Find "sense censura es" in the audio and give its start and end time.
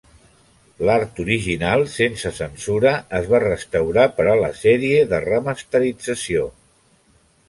1.95-3.27